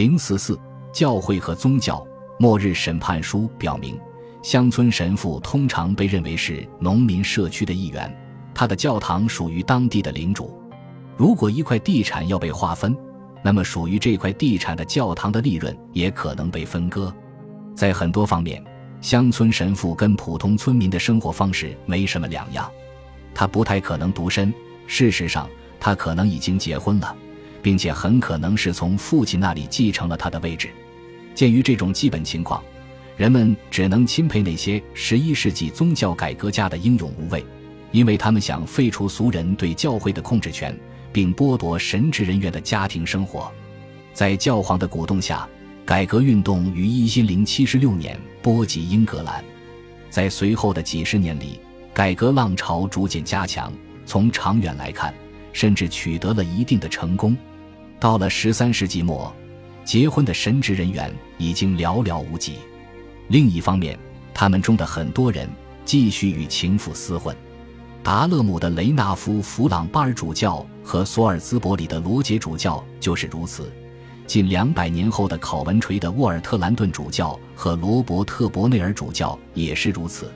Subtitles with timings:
[0.00, 0.58] 零四四
[0.94, 2.02] 教会和宗教
[2.38, 4.00] 末日审判书表明，
[4.42, 8.10] 乡村神父通常被认为是农民社区的一员，
[8.54, 10.58] 他的教堂属于当地的领主。
[11.18, 12.96] 如果一块地产要被划分，
[13.44, 17.14] 那么属于这块地产的教堂的利润也可能被分割。
[17.76, 18.64] 在很多方面，
[19.02, 22.66] 乡村神父跟普通村民的生活方式没什么两样。
[23.34, 24.50] 他不太可能独身，
[24.86, 25.46] 事实上，
[25.78, 27.14] 他可能已经结婚了。
[27.62, 30.70] 并且很可能是从父亲那里继承了他的位置。
[31.34, 32.62] 鉴于这种基本情况，
[33.16, 37.44] 人们只能钦佩那些十一世纪宗教改革家的英勇无畏，
[37.92, 40.78] 因为他们想废除俗人对教会的控制权，
[41.12, 43.50] 并剥夺神职人员的家庭生活。
[44.12, 45.48] 在教皇的鼓动下，
[45.84, 49.42] 改革运动于一零七十六年波及英格兰。
[50.10, 51.60] 在随后的几十年里，
[51.94, 53.72] 改革浪潮逐渐加强。
[54.04, 55.14] 从长远来看，
[55.52, 57.36] 甚至取得了一定的成功。
[58.00, 59.30] 到了十三世纪末，
[59.84, 62.54] 结婚的神职人员已经寥寥无几。
[63.28, 63.96] 另一方面，
[64.32, 65.46] 他们中的很多人
[65.84, 67.36] 继续与情妇厮混。
[68.02, 73.70] 达勒姆的雷纳夫·弗朗巴尔主教和索尔兹伯里的罗杰主教就是如此。
[74.26, 80.32] 近两百年后的考文垂的沃尔特兰顿主教和罗伯特·伯内尔主教也是如此。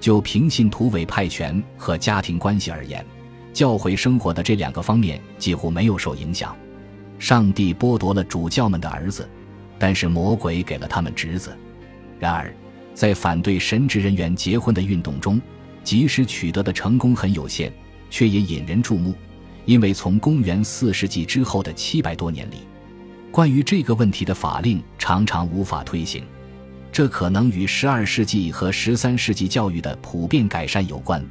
[0.00, 3.04] 就平信徒委派权和家庭关系而言，
[3.52, 6.56] 教会生活的这两个方面几乎没有受影响。
[7.24, 9.26] 上帝剥夺了主教们的儿子，
[9.78, 11.56] 但是魔鬼给了他们侄子。
[12.18, 12.54] 然而，
[12.92, 15.40] 在反对神职人员结婚的运动中，
[15.82, 17.72] 即使取得的成功很有限，
[18.10, 19.14] 却也引人注目。
[19.64, 22.56] 因为从公元四世纪之后的七百多年里，
[23.32, 26.22] 关于这个问题的法令常常无法推行。
[26.92, 31.24] 这可能与十二世纪和十三世纪教育的普遍改善有关。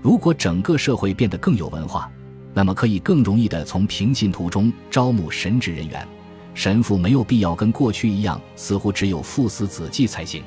[0.00, 2.10] 如果整个社会变得更有文化，
[2.56, 6.08] 那么可以更容易地从平信徒中招募神职人员，
[6.54, 10.42] 神父没有必要跟过去一样，似乎只有父死子继才行。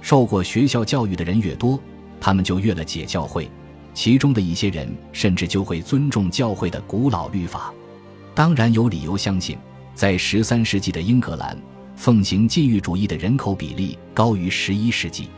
[0.00, 1.78] 受过学校教育的人越多，
[2.20, 3.48] 他们就越了解教会，
[3.94, 7.72] 其中的一些人甚至就会尊重教会的古老律法。
[8.34, 9.56] 当然有理由相信，
[9.94, 11.56] 在十三世纪的英格兰，
[11.94, 15.28] 奉行禁欲主义的人口比例高于十一世纪。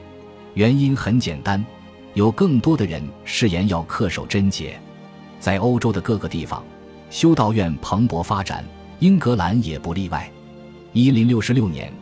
[0.54, 1.62] 原因很简单，
[2.14, 4.80] 有更多的人誓言要恪守贞洁。
[5.40, 6.62] 在欧洲的各个地方，
[7.10, 8.64] 修道院蓬勃发展，
[8.98, 10.30] 英格兰也不例外。
[10.92, 11.92] 一零六六年，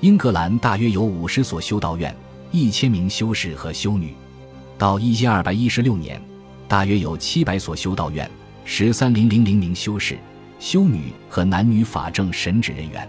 [0.00, 2.14] 英格兰大约有五十所修道院，
[2.50, 4.08] 一千名修士和修女；
[4.76, 6.20] 到一千二百一十六年，
[6.68, 8.30] 大约有七百所修道院，
[8.64, 10.18] 十三零零零名修士、
[10.58, 13.08] 修女和男女法政神职人员。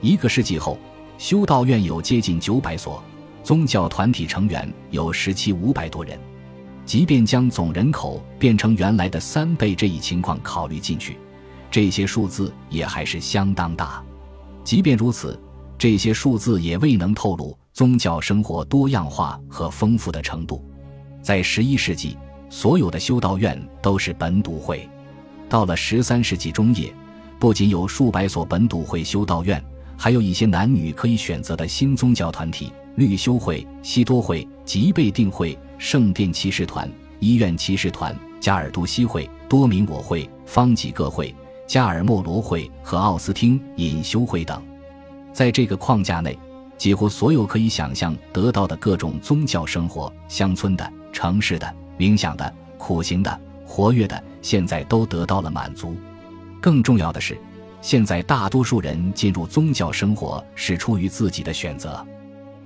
[0.00, 0.78] 一个世纪后，
[1.16, 3.02] 修道院有接近九百所，
[3.42, 6.18] 宗教团体成员有十七五百多人。
[6.88, 11.18] 即便将总人口变成原来的三倍这一情况考虑进去，
[11.70, 14.02] 这些数字也还是相当大。
[14.64, 15.38] 即便如此，
[15.76, 20.64] 这些数字也未能透露宗教生活多样化和丰富的程度。
[21.20, 22.16] 在十一世纪，
[22.48, 24.78] 所有的修道院都是本笃会；
[25.46, 26.90] 到了十三世纪中叶，
[27.38, 29.62] 不仅有数百所本笃会修道院，
[29.94, 32.72] 还有一些男女可以选择的新宗教团体。
[32.96, 36.90] 律修会、西多会、吉贝定会、圣殿骑士团、
[37.20, 41.32] 医院骑士团、加尔都西会、多明我会、方济各会、
[41.68, 44.60] 加尔默罗会和奥斯汀隐修会等，
[45.32, 46.36] 在这个框架内，
[46.76, 55.96] 几乎所有可以想象得到的各种宗教生活——乡村的、城市的、冥想的、苦行的、活跃的，现在都得到了满足。
[56.60, 57.38] 更重要的是，
[57.80, 62.04] 现在大多数人进入宗教生活是出于自己的选择。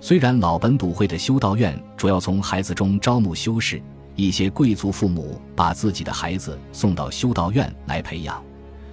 [0.05, 3.81] 虽然老本笃会的修道院主要从孩子中招募修士，
[4.17, 8.43] 一些贵族父母把自己的孩子送到修道院来培养，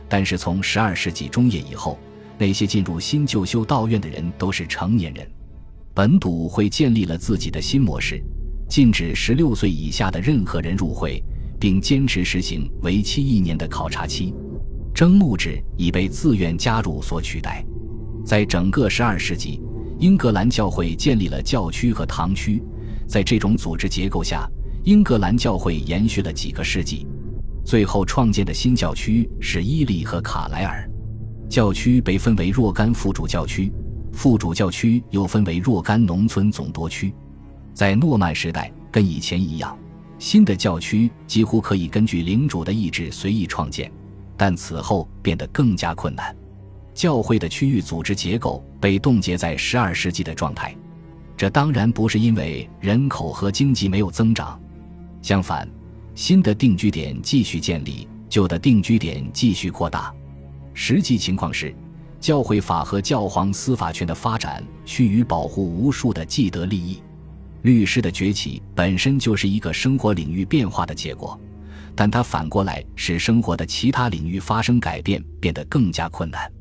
[0.07, 1.97] 但是从十二世纪中叶以后，
[2.37, 5.27] 那些进入新旧修道院的人都是成年人。
[5.95, 8.23] 本笃会建立了自己的新模式，
[8.69, 11.23] 禁止十六岁以下的任何人入会，
[11.59, 14.31] 并坚持实行为期一年的考察期。
[14.93, 17.65] 征募制已被自愿加入所取代。
[18.23, 19.59] 在整个十二世纪。
[19.99, 22.63] 英格兰教会建立了教区和堂区，
[23.05, 24.49] 在这种组织结构下，
[24.85, 27.05] 英格兰教会延续了几个世纪。
[27.65, 30.89] 最后创建的新教区是伊利和卡莱尔。
[31.49, 33.69] 教区被分为若干副主教区，
[34.13, 37.13] 副主教区又分为若干农村总督区。
[37.73, 39.77] 在诺曼时代，跟以前一样，
[40.17, 43.91] 新的教区几乎可以根据领主的意志随意创建，
[44.37, 46.33] 但此后变得更加困难。
[46.99, 50.75] 教会的区域组织结构被冻结在十二世纪的状态，
[51.37, 54.61] 这当然不是因为人口和经济没有增长，
[55.21, 55.65] 相反，
[56.13, 60.13] 新的定居点继续建立，旧的定居点继续扩大。
[60.73, 61.73] 实际情况是，
[62.19, 67.01] 教会法和教皇司法权的发展趋于保护无数的既得利益。
[67.61, 71.39] 律师的崛起本身就是一个生活领域变化的结果，
[71.95, 76.51] 但它反过来使生活的其他领域发生改变变得更加困难。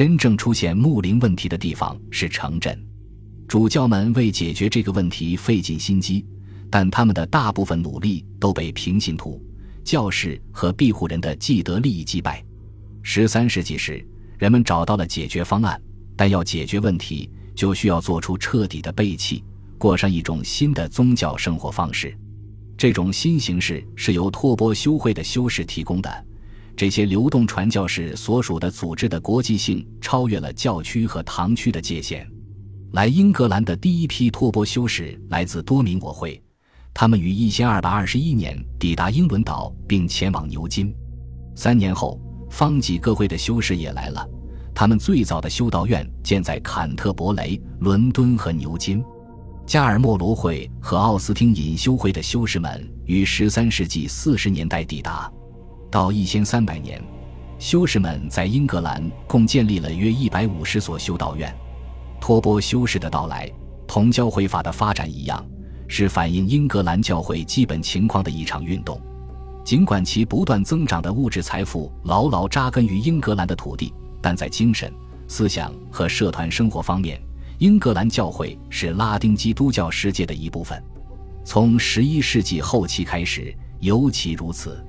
[0.00, 2.82] 真正出现牧灵问题的地方是城镇，
[3.46, 6.24] 主教们为解决这个问题费尽心机，
[6.70, 9.38] 但他们的大部分努力都被平信徒、
[9.84, 12.42] 教士和庇护人的既得利益击败。
[13.02, 14.02] 十三世纪时。
[14.38, 15.78] 人们找到了解决方案，
[16.16, 19.44] 但要解决问题，就需要做出彻底的背弃，
[19.76, 22.16] 过上一种新的宗教生活方式。
[22.74, 26.26] 这种新形式是由托钵修会的修士提供的。
[26.80, 32.26] 这些流动传教士所属的组织的国际性超越了教区和堂区的界限。
[32.92, 36.42] 来英格兰的第一批托钵修士来自多明我会，
[36.94, 40.90] 他们于一千二百二十一年抵达英伦岛，并前往牛津。
[41.54, 42.18] 三年后。
[42.48, 44.26] 方济各会的修士也来了，
[44.74, 49.04] 他们最早的修道院建在坎特伯雷、伦敦和牛津。
[49.66, 55.30] 加尔默罗会和奥斯汀隐修会的修士们于十三世纪四十年代抵达。
[55.90, 57.02] 到一千三百年，
[57.58, 61.52] 修士们在英格兰共建立了约一百五十所修道院。
[62.20, 63.50] 托钵修士的到来，
[63.88, 65.44] 同教会法的发展一样，
[65.88, 69.00] 是反映英格兰教会基本情况的一场运动。
[69.64, 74.92] 尽管其不断增长的物质财富牢牢扎根于英格兰的土地，但在精神、
[75.26, 77.20] 思想和社团生活方面，
[77.58, 80.80] 英格兰教会是拉丁基督教世界的一部分。
[81.44, 84.82] 从十一世纪后期开始尤其如此。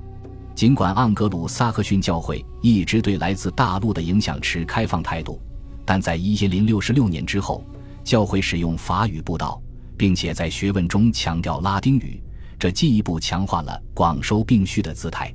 [0.54, 5.40] 尽管盎格鲁撒克逊教会一直对来自大陆的影响持开放态度，
[5.84, 7.64] 但在一千零六十六年之后，
[8.04, 9.60] 教会使用法语布道，
[9.96, 12.22] 并且在学问中强调拉丁语。
[12.58, 15.34] 这进一步强化了广收并蓄的姿态。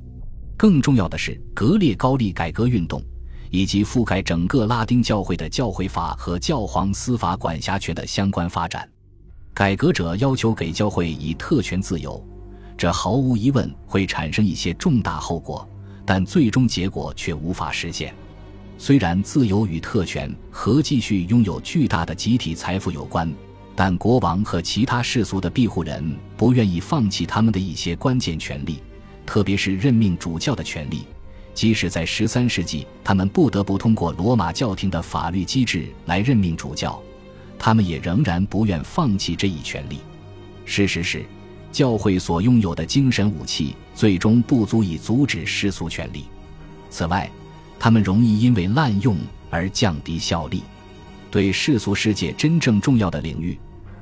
[0.55, 3.03] 更重要的是，格列高利改革运动
[3.49, 8.89] 以及覆盖整个拉丁教会的教会法和教皇司法管辖权的相关发展。
[9.53, 12.25] 改革者要求给教会以特权自由，
[12.77, 15.67] 这毫无疑问会产生一些重大后果，
[16.05, 18.13] 但最终结果却无法实现。
[18.77, 23.33] 虽然自由与特权和继续拥有巨大的集体财富有关。
[23.79, 28.79] 但国王和其他世俗的庇护人不愿意放弃他们的一些关键权利，
[29.23, 31.03] 特别是任命主教的权利。
[31.53, 36.99] 即使在十三世纪，他们不得不通过罗马教廷的法律机制来任命主教，
[37.59, 39.99] 他们也仍然不愿放弃这一权利。
[40.65, 41.23] 事实是，
[41.77, 46.25] 教会所拥有的精神武器最终不足以阻止世俗权利。
[46.89, 47.29] 此外，
[47.77, 49.15] 他们容易因为滥用
[49.51, 50.63] 而降低效力。
[51.29, 53.55] 对世俗世界真正重要的领域。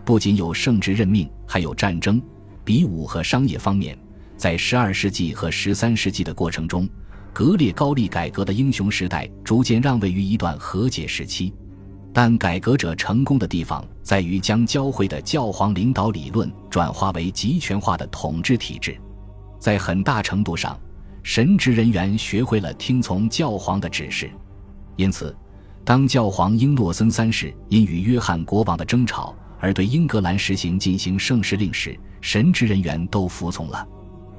[0.05, 2.21] 不仅有圣职任命，还有战争、
[2.63, 3.97] 比武和商业方面。
[4.37, 6.87] 在十二世纪和十三世纪的过程中，
[7.33, 11.53] 格列高利改革的英雄时代逐渐让位于一段和解时期。
[12.15, 18.97] 但改革者成功的地方在于将教会的教皇领导理论转化为集权化的统治体制。
[19.59, 20.79] 在很大程度上，
[21.23, 24.31] 神职人员学会了听从教皇的指示。
[24.95, 25.35] 因此，
[25.83, 33.85] 当教皇英诺森三世因与约翰国王的争吵，而对英格兰实行进行圣事令时，神职人员都服从了。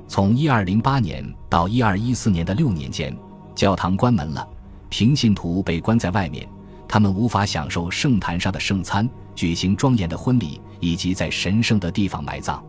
[0.08, 3.14] 从一二零八年到一二一四年的六年间，
[3.54, 4.48] 教堂关门了，
[4.88, 6.48] 平信徒被关在外面，
[6.96, 12.64] 他们无法享受圣坛上的圣餐、举行庄严的婚礼以及在神圣的地方埋葬。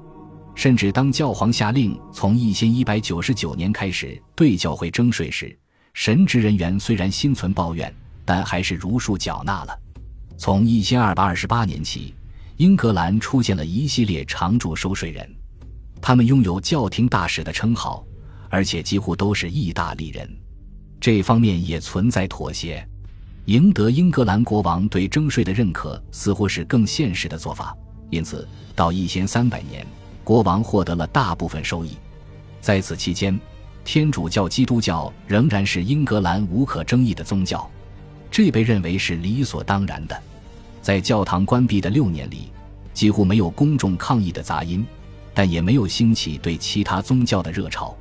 [0.53, 5.57] 甚至当教皇下令从一千一百九十九年开始对教会征税时，
[5.93, 9.79] 神职人员虽然心存抱怨，但还是如数缴纳了。
[10.37, 12.13] 从一千二百二十八年起。
[12.57, 15.25] 英格兰出现了一系列常驻收税人，
[16.01, 18.05] 他们拥有教廷大使的称号，
[18.49, 20.29] 而且几乎都是意大利人。
[20.99, 22.85] 这方面也存在妥协。
[23.47, 27.73] 赢得英格兰国王对征税的认可，似乎是更现实的做法。
[28.09, 29.87] 因此，到一千三百年，
[30.21, 31.91] 国王获得了大部分收益。
[32.59, 33.39] 在此期间，
[33.85, 37.69] 天主教基督教仍然是英格兰无可争议的宗教，
[38.29, 40.21] 这被认为是理所当然的。
[40.81, 42.51] 在教堂关闭的六年里，
[42.93, 44.85] 几乎没有公众抗议的杂音，
[45.33, 47.95] 但也没有兴起对其他宗教的热潮。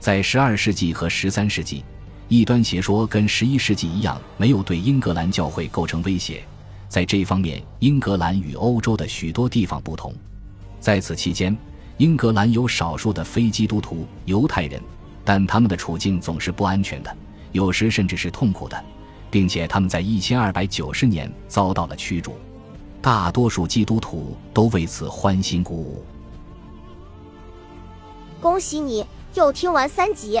[0.00, 1.84] 在十二世纪和十三世纪，
[2.30, 6.44] 异端邪说跟十一世纪一样，没有对英格兰教会构成威胁。
[6.88, 10.14] 在这方面，英格兰与欧洲的许多地方不同。
[10.78, 11.56] 在此期间，
[11.96, 14.80] 英格兰有少数的非基督徒犹太人，
[15.24, 17.12] 但他们的处境总是不安全的，
[17.50, 18.80] 有时甚至是痛苦的。
[19.28, 22.34] 并且他们在一千二百九十年遭到了驱逐，
[23.00, 26.04] 大多数基督徒都为此欢欣鼓舞。
[28.40, 30.40] 恭喜你又听完三集，